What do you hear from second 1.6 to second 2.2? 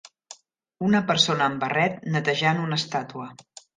barret